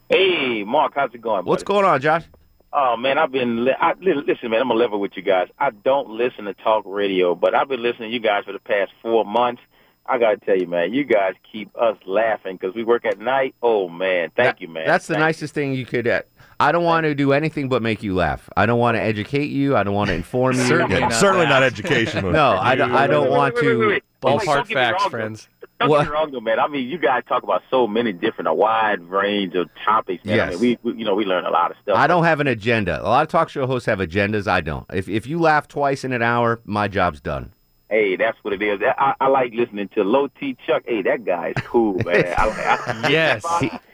[0.10, 1.41] Hey, Mark, how's it going?
[1.41, 1.50] Buddy?
[1.50, 2.24] What's going on, Josh?
[2.71, 4.62] Oh man, I've been li- I, listen, man.
[4.62, 5.48] I'm gonna level with you guys.
[5.58, 8.60] I don't listen to talk radio, but I've been listening to you guys for the
[8.60, 9.62] past four months.
[10.08, 13.56] I gotta tell you, man, you guys keep us laughing because we work at night.
[13.63, 14.86] Oh man, thank you, man.
[14.86, 16.08] That's the Thank nicest thing you could.
[16.08, 16.22] Uh,
[16.60, 18.48] I don't want to do anything but make you laugh.
[18.56, 19.76] I don't want to educate you.
[19.76, 20.63] I don't want to inform you.
[20.63, 22.32] Certainly not certainly not educational.
[22.36, 22.91] No, I don't.
[22.94, 23.80] I don't want Wait, wait, wait, to.
[23.80, 24.04] wait, wait.
[24.22, 25.50] Ballpark Don't get me facts, wrong, friends.
[25.80, 26.04] Don't What?
[26.04, 26.60] get me wrong, though, man.
[26.60, 30.24] I mean, you guys talk about so many different, a wide range of topics.
[30.26, 30.36] Man.
[30.38, 30.48] Yes.
[30.48, 31.96] I mean, we, we, you know, we learn a lot of stuff.
[31.98, 33.02] I don't have an agenda.
[33.02, 34.48] A lot of talk show hosts have agendas.
[34.48, 34.86] I don't.
[34.94, 37.52] If if you laugh twice in an hour, my job's done.
[37.89, 38.82] Hey, that's what it is.
[38.82, 40.84] I, I like listening to Low T Chuck.
[40.88, 42.34] Hey, that guy is cool, man.
[42.38, 43.45] I, I, Yes.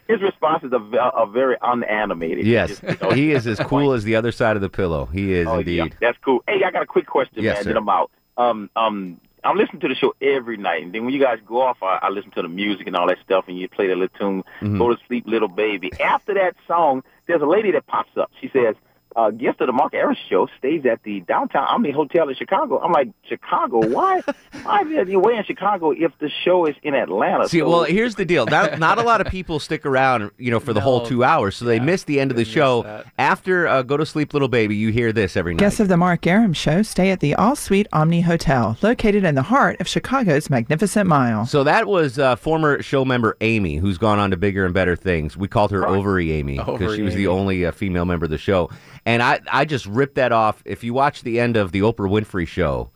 [0.07, 2.45] His responses are, are very unanimated.
[2.45, 5.05] Yes, Just, you know, he is as cool as the other side of the pillow.
[5.05, 5.75] He is Oh, indeed.
[5.77, 6.43] yeah, that's cool.
[6.47, 7.63] Hey, I got a quick question, Yes, man.
[7.63, 7.69] sir.
[7.69, 8.11] Then I'm out.
[8.37, 11.61] Um, um, I'm listening to the show every night, and then when you guys go
[11.61, 13.95] off, I, I listen to the music and all that stuff, and you play the
[13.95, 14.77] little tune, Mhm.
[14.77, 18.31] "Go to Sleep, Little Baby." After that song, there's a lady that pops up.
[18.39, 18.75] She says,
[19.15, 22.79] uh, "Guest of the Mark Harris Show stays at the downtown Omni Hotel in Chicago."
[22.79, 23.85] I'm like, "Chicago?
[23.87, 24.21] Why?
[24.63, 27.83] why are you away in Chicago if the show is in Atlanta?" See, So- well,
[27.83, 28.45] here's the deal.
[28.45, 31.55] Not, not a lot of people stick around, you know, for the whole two hours,
[31.55, 33.03] so they miss the end of the show.
[33.17, 35.59] After uh, "Go to Sleep, Little Baby," you hear this every night.
[35.59, 39.35] Guests of the Mark Arum Show stay at the All Suite Omni Hotel, located in
[39.35, 41.45] the heart of Chicago's Magnificent Mile.
[41.45, 44.95] So that was uh, former show member Amy, who's gone on to bigger and better
[44.95, 45.37] things.
[45.37, 48.37] We called her Ovary Amy because she was the only uh, female member of the
[48.37, 48.69] show.
[49.05, 50.61] And I, I just ripped that off.
[50.65, 52.89] If you watch the end of the Oprah Winfrey show,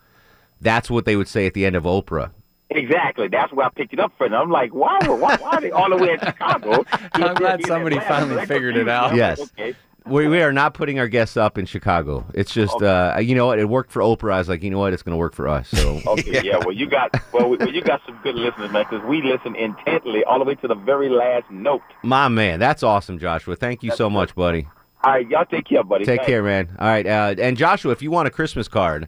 [0.62, 2.32] that's what they would say at the end of Oprah.
[2.70, 3.28] Exactly.
[3.28, 4.34] That's where I picked it up from.
[4.34, 6.84] I'm like, why, why, why are they all the way in Chicago?
[7.14, 9.16] I'm glad somebody finally figured it out.
[9.16, 9.40] Yes.
[9.40, 9.76] Okay.
[10.08, 12.26] We, we are not putting our guests up in Chicago.
[12.36, 13.58] It's just, uh, you know what?
[13.58, 14.34] It worked for Oprah.
[14.34, 14.94] I was like, you know what?
[14.94, 15.70] It's going to work for us.
[15.70, 16.58] So Okay, yeah.
[16.58, 20.24] Well, you got well, well, you got some good listeners, man, because we listen intently
[20.24, 21.82] all the way to the very last note.
[22.04, 23.56] my man, that's awesome, Joshua.
[23.56, 24.68] Thank you so much, buddy.
[25.06, 26.04] All right, y'all take care, buddy.
[26.06, 26.28] Take Thanks.
[26.30, 26.76] care, man.
[26.80, 29.08] All right, uh, and Joshua, if you want a Christmas card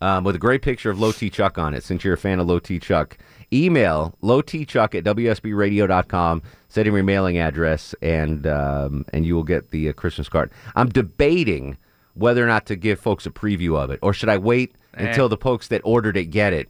[0.00, 2.40] um, with a great picture of Low T Chuck on it, since you're a fan
[2.40, 3.16] of Low T Chuck,
[3.52, 6.42] email lowtchuck at wsbradio.com.
[6.68, 10.50] Send him your mailing address, and um, and you will get the uh, Christmas card.
[10.74, 11.76] I'm debating
[12.14, 15.06] whether or not to give folks a preview of it, or should I wait Eh.
[15.06, 16.68] until the folks that ordered it get it?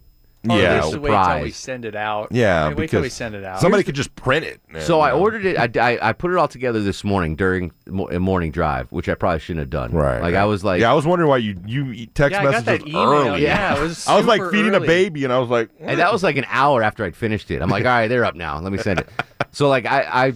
[0.51, 1.57] Oh, Yeah, just wait till we surprise.
[1.57, 2.29] send it out.
[2.31, 3.61] Yeah, Wait, wait till we because send it out.
[3.61, 4.61] somebody could just print it.
[4.83, 5.57] So I ordered it.
[5.77, 7.73] I, I, I put it all together this morning during
[8.11, 9.93] a morning drive, which I probably shouldn't have done.
[9.93, 10.21] Right.
[10.21, 12.51] Like I was like, yeah, I was wondering why you you text Yeah, I got
[12.67, 13.03] messages that email.
[13.13, 13.43] early.
[13.43, 14.85] Yeah, it was I was like feeding early.
[14.85, 17.51] a baby, and I was like, And that was like an hour after I'd finished
[17.51, 17.63] it.
[17.63, 18.59] I'm like, all right, they're up now.
[18.61, 19.09] Let me send it.
[19.53, 20.33] So like I, I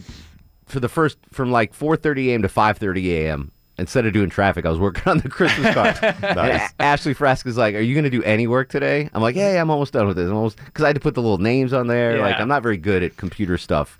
[0.66, 2.42] for the first from like 4:30 a.m.
[2.42, 3.52] to 5:30 a.m.
[3.80, 5.96] Instead of doing traffic, I was working on the Christmas card.
[6.02, 6.70] And Nice.
[6.78, 9.54] Ashley Frasca is like, "Are you going to do any work today?" I'm like, "Yeah,
[9.54, 11.38] yeah, I'm almost done with this." I'm almost because I had to put the little
[11.38, 12.20] names on there.
[12.20, 13.98] Like I'm not very good at computer stuff.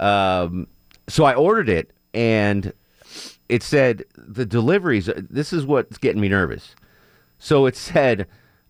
[0.00, 0.66] Um,
[1.08, 2.72] so I ordered it, and
[3.48, 5.08] it said the deliveries.
[5.16, 6.74] This is what's getting me nervous.
[7.38, 8.26] So it said,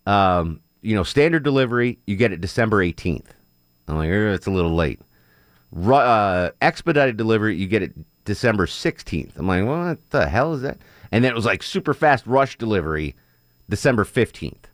[0.06, 3.26] um, you know, standard delivery, you get it December 18th.
[3.88, 5.00] I'm like, "Eh, it's a little late.
[5.72, 7.92] Ru- uh, expedited delivery, you get it
[8.24, 9.36] December 16th.
[9.36, 10.78] I'm like, what the hell is that?
[11.10, 13.14] And then it was like super fast rush delivery,
[13.68, 14.64] December 15th.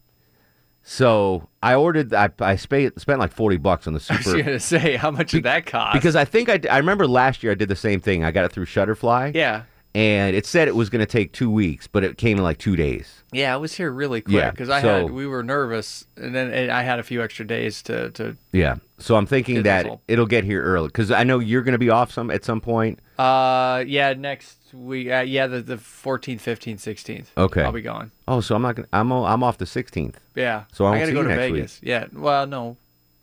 [0.83, 4.15] So I ordered, I, I spent, spent like 40 bucks on the super.
[4.15, 4.43] I was super.
[4.43, 5.95] gonna say, how much did that cost?
[5.95, 8.25] Because I think I, I remember last year I did the same thing.
[8.25, 9.35] I got it through Shutterfly.
[9.35, 12.43] yeah, and it said it was going to take two weeks, but it came in
[12.45, 13.23] like two days.
[13.33, 16.35] Yeah, I was here really quick Yeah, because I so- had we were nervous, and
[16.35, 18.37] then and I had a few extra days to to.
[18.53, 18.77] Yeah.
[18.99, 21.91] So I'm thinking that it'll get here early because I know you're going to be
[21.91, 22.99] off some at some point.
[23.19, 25.09] Uh, yeah, next week.
[25.11, 27.27] Uh, yeah, the the 14th, 15th, 16th.
[27.37, 27.63] Okay.
[27.63, 28.11] I'll be gone.
[28.27, 28.89] Oh, so I'm not gonna.
[28.93, 30.15] I'm I'm off the 16th.
[30.35, 30.65] Yeah.
[30.73, 31.81] So I, won't gotta go to Vegas.
[31.83, 32.07] Yeah.
[32.13, 32.77] Well, no.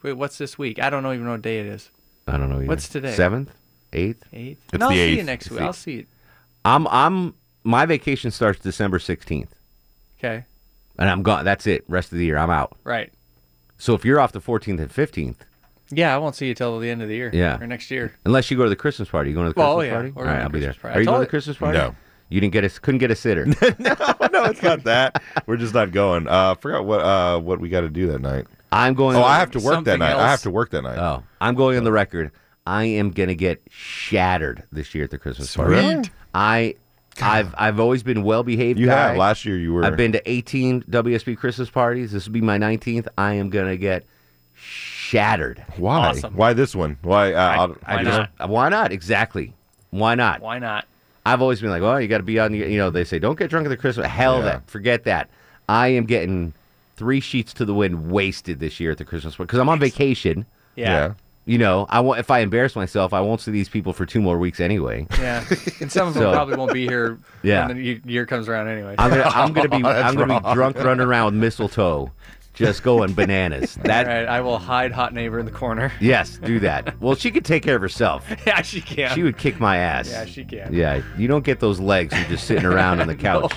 [0.04, 0.80] Wait, what's this week?
[0.80, 1.90] I don't know even know what day it is.
[2.28, 2.58] I don't know.
[2.58, 2.68] Either.
[2.68, 3.14] What's today?
[3.16, 3.52] Seventh,
[3.92, 4.24] eighth.
[4.34, 4.60] Eighth.
[4.74, 5.62] No, I'll the see you next It's week.
[5.62, 6.08] I'll see it.
[6.66, 9.48] I'm I'm my vacation starts December 16th,
[10.20, 10.44] Okay.
[11.00, 11.46] and I'm gone.
[11.46, 11.84] That's it.
[11.88, 12.78] Rest of the year, I'm out.
[12.84, 13.12] Right.
[13.78, 15.36] So if you're off the 14th and 15th,
[15.92, 17.30] Yeah, I won't see you till the end of the year.
[17.34, 18.14] yeah, Or next year.
[18.26, 19.30] unless you go to the Christmas party.
[19.30, 20.12] You going to the Well, Christmas yeah, party?
[20.12, 20.70] we're All going to I'll be there.
[20.70, 20.98] Christmas party.
[20.98, 21.78] Are you going to the Christmas party?
[21.78, 21.96] No.
[22.30, 23.46] You didn't get a couldn't get a sitter.
[23.46, 23.54] no,
[24.32, 25.22] no, it's not that.
[25.46, 26.28] We're just not going.
[26.28, 28.48] Uh, I forgot what uh, what we got to do that night.
[28.72, 29.16] I'm going.
[29.16, 30.16] Oh, I have to work that night.
[30.16, 30.98] I have to work that night.
[30.98, 32.32] Oh, I'm going on the record.
[32.66, 36.10] I am gonna get shattered this year at the Christmas party.
[36.36, 36.78] Really?
[37.22, 38.80] I, I've I've always been well behaved.
[38.80, 39.10] You guy.
[39.10, 39.18] have.
[39.18, 39.84] Last year you were.
[39.86, 42.12] I've been to 18 WSB Christmas parties.
[42.12, 43.08] This will be my 19th.
[43.18, 44.04] I am gonna get
[44.54, 45.64] shattered.
[45.78, 46.14] Why?
[46.34, 46.98] Why this one?
[47.02, 47.34] Why?
[47.34, 48.92] Uh, I'll- I I'll just- just- why not?
[48.92, 49.54] Exactly.
[49.92, 50.42] Why not?
[50.42, 50.86] Why not?
[51.26, 53.18] I've always been like, well, you got to be on the, you know, they say
[53.18, 54.06] don't get drunk at the Christmas.
[54.08, 54.44] Hell, Yeah.
[54.46, 55.30] that forget that.
[55.68, 56.54] I am getting
[56.98, 60.46] three sheets to the wind wasted this year at the Christmas because I'm on vacation.
[60.76, 60.92] Yeah.
[60.92, 61.14] Yeah.
[61.48, 64.20] You know, I won't, if I embarrass myself, I won't see these people for two
[64.22, 65.06] more weeks anyway.
[65.20, 65.44] Yeah.
[65.80, 67.68] And some of them So- probably won't be here Yeah.
[67.68, 68.96] when the year comes around anyway.
[68.98, 72.12] I'm gonna, I'm gonna be, That's I'm gonna be drunk running around with mistletoe,
[72.54, 73.76] just going bananas.
[73.84, 75.92] That, All right, I will hide hot neighbor in the corner.
[76.00, 77.00] yes, do that.
[77.00, 78.26] Well, she could take care of herself.
[78.48, 79.14] yeah, she can.
[79.14, 80.10] She would kick my ass.
[80.10, 80.74] Yeah, she can.
[80.74, 83.54] Yeah, you don't get those legs from just sitting around on the couch.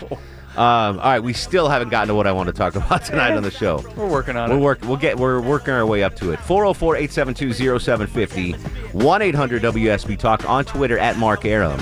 [0.59, 3.37] Um, all right, we still haven't gotten to what I want to talk about tonight
[3.37, 3.85] on the show.
[3.97, 4.55] We're working on it.
[4.55, 4.63] We're it.
[4.65, 6.41] work, we'll get we're working our way up to it.
[6.41, 8.55] 404-872-0750,
[8.93, 11.81] 1-800-WSB Talk on Twitter at Mark Arum.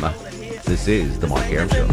[0.67, 1.87] This is the Mark Arum Show.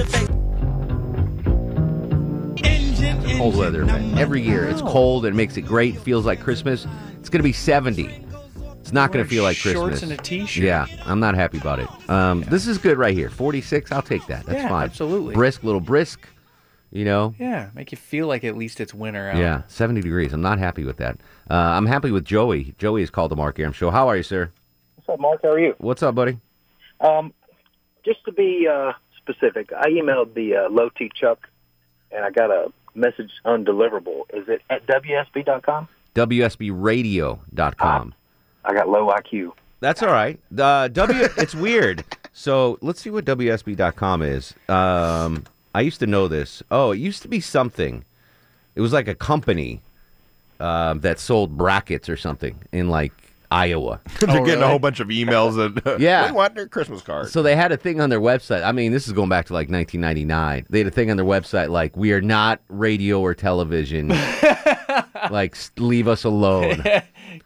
[3.38, 4.18] Cold weather event.
[4.20, 5.98] Every year it's cold and it makes it great.
[6.00, 6.86] Feels like Christmas.
[7.20, 8.26] It's going to be 70.
[8.82, 9.74] It's not going to feel like Christmas.
[9.74, 10.12] shorts Christmas.
[10.12, 10.64] and a t-shirt.
[10.66, 11.88] Yeah, I'm not happy about it.
[12.10, 13.30] Um, This is good right here.
[13.30, 13.92] 46.
[13.94, 14.46] I'll take that.
[14.46, 14.84] That's Yeah, fine.
[14.84, 15.34] absolutely.
[15.34, 16.28] Brisk, little brisk.
[16.94, 17.34] You know.
[17.40, 19.38] Yeah, make you feel like at least it's winter out.
[19.38, 20.32] Yeah, 70 degrees.
[20.32, 21.18] I'm not happy with that.
[21.50, 22.76] Uh, I'm happy with Joey.
[22.78, 23.90] Joey is called the Mark Arum Show.
[23.90, 24.52] How are you, sir?
[24.96, 25.42] What's up, Mark?
[25.42, 25.74] How are you?
[25.80, 26.38] What's up, buddy?
[27.02, 27.34] Um,
[28.06, 31.50] just to be uh, specific, I emailed the uh, Low T Chuck,
[32.12, 34.26] and I got a message undeliverable.
[34.32, 35.88] Is it at WSB.com?
[36.14, 38.14] WSBRadio.com.
[38.66, 39.54] I got low IQ.
[39.80, 40.40] That's all right.
[40.56, 41.28] Uh, w.
[41.38, 42.04] it's weird.
[42.36, 44.56] So let's see what WSB.com is.
[44.68, 46.62] Um, I used to know this.
[46.72, 48.04] Oh, it used to be something.
[48.76, 49.82] It was like a company
[50.60, 53.12] um, that sold brackets or something in like
[53.52, 54.00] Iowa.
[54.20, 56.26] They're getting a whole bunch of emails and Yeah.
[56.26, 57.30] we want their Christmas card.
[57.30, 58.64] So they had a thing on their website.
[58.64, 60.66] I mean, this is going back to like 1999.
[60.70, 64.12] They had a thing on their website like, "We are not radio or television.
[65.30, 66.84] like, leave us alone."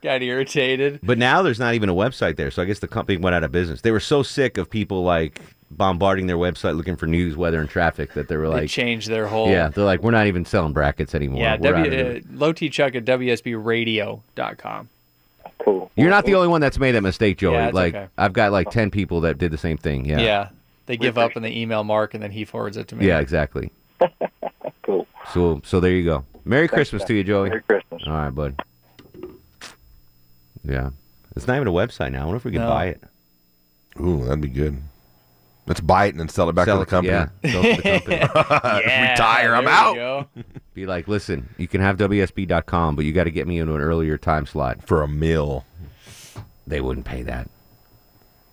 [0.02, 1.00] Got irritated.
[1.04, 2.52] But now there's not even a website there.
[2.52, 3.82] So I guess the company went out of business.
[3.82, 7.70] They were so sick of people like bombarding their website looking for news, weather, and
[7.70, 9.50] traffic that they were They like, changed their whole.
[9.50, 11.42] "Yeah, they're like, we're not even selling brackets anymore.
[11.42, 14.90] Yeah, We're out w, of uh, it." low T Chuck at WSBRadio.com.
[15.60, 15.92] Cool.
[15.96, 17.54] You're not the only one that's made that mistake, Joey.
[17.56, 18.08] Yeah, like okay.
[18.18, 20.06] I've got like ten people that did the same thing.
[20.06, 20.20] Yeah.
[20.20, 20.50] Yeah.
[20.86, 23.06] They give up and they email Mark and then he forwards it to me.
[23.08, 23.72] Yeah, exactly.
[24.84, 25.06] cool.
[25.34, 26.24] So so there you go.
[26.46, 27.08] Merry Christmas man.
[27.08, 27.50] to you, Joey.
[27.50, 28.04] Merry Christmas.
[28.08, 28.62] All right, bud.
[30.64, 30.92] Yeah.
[31.36, 32.22] It's not even a website now.
[32.22, 32.70] I wonder if we can No.
[32.70, 33.04] buy it.
[34.00, 34.78] Ooh, that'd be good.
[35.68, 37.14] Let's buy it and then sell it back Sell to the company.
[37.14, 39.12] Yeah, sell to the company.
[39.12, 39.54] Retire.
[39.56, 40.30] I'm out.
[40.74, 43.82] Be like, listen, you can have WSB.com, but you got to get me into an
[43.82, 44.82] earlier time slot.
[44.88, 45.66] For a meal.
[46.66, 47.50] They wouldn't pay that.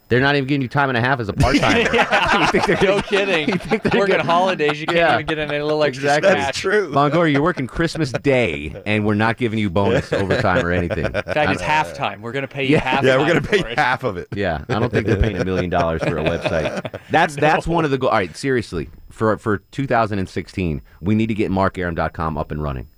[0.09, 1.87] They're not even giving you time and a half as a part time.
[1.95, 2.51] Yeah.
[2.83, 3.49] no kidding.
[3.55, 5.15] You think they're Working holidays, you can't Yeah.
[5.15, 6.31] even get in a little extra Exactly.
[6.31, 6.45] scratch.
[6.47, 6.91] That's true.
[6.91, 11.07] Longoria, you're working Christmas Day, and we're not giving you bonus overtime or anything.
[11.07, 12.21] In fact, it's halftime.
[12.21, 12.81] We're gonna pay you Yeah.
[12.81, 13.03] half.
[13.05, 13.79] Yeah, time we're gonna pay it.
[13.79, 14.29] half of it.
[14.35, 17.01] Yeah, I don't think they're paying a million dollars for a website.
[17.11, 18.11] That's that's one of the goals.
[18.13, 18.37] all right.
[18.37, 22.89] Seriously, for for 2016, we need to get MarkArum.com up and running.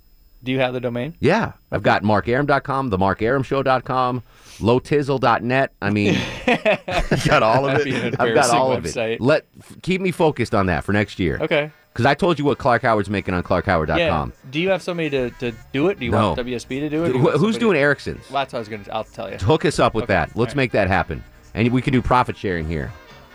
[0.43, 1.15] Do you have the domain?
[1.19, 4.23] Yeah, I've got MarkArum.com, the MarkArumShow.com,
[4.59, 5.73] lowtizzle.net.
[5.81, 6.17] I mean,
[7.25, 9.15] got all of an I've got all of website.
[9.15, 9.21] it.
[9.21, 9.45] Let
[9.81, 11.37] keep me focused on that for next year.
[11.41, 11.71] Okay.
[11.91, 13.97] Because I told you what Clark Howard's making on ClarkHoward.com.
[14.35, 14.51] Yeah.
[14.51, 15.97] Do you have somebody to, to do it?
[15.97, 16.27] Do you No.
[16.33, 17.13] want WSB to do it?
[17.13, 18.29] do Wh- who's somebody- doing Erickson's?
[18.29, 18.83] Well, that's what I was gonna.
[18.91, 19.37] I'll tell you.
[19.37, 20.13] Hook us up with Okay.
[20.13, 20.35] that.
[20.35, 20.57] Let's right.
[20.57, 21.23] make that happen,
[21.55, 22.91] and we can do profit sharing here.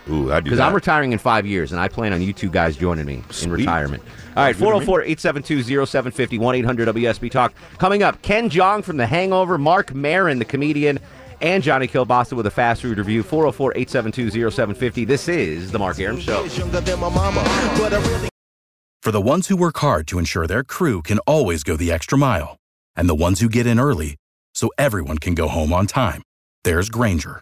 [0.09, 0.59] Ooh, I do Because.
[0.59, 3.51] I'm retiring in five years, and I plan on you two guys joining me in
[3.51, 4.03] retirement.
[4.35, 7.53] All right, 404 872 0750 1 800 WSB Talk.
[7.77, 10.99] Coming up, Ken Jeong from The Hangover, Marc Maron, the comedian,
[11.41, 13.23] and Johnny Kilbasa with a fast food review.
[13.23, 15.05] 404 872 0750.
[15.05, 16.47] This is The Mark Arum Show.
[19.01, 22.17] For the ones who work hard to ensure their crew can always go the extra
[22.17, 22.55] mile,
[22.95, 24.15] and the ones who get in early
[24.55, 26.23] so everyone can go home on time,
[26.63, 27.41] there's Grainger,